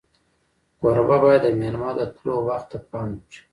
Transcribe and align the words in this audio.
کوربه 0.79 1.17
باید 1.23 1.41
د 1.45 1.47
میلمه 1.59 1.91
د 1.97 2.01
تلو 2.15 2.35
وخت 2.47 2.67
ته 2.71 2.77
پام 2.89 3.07
وکړي. 3.15 3.39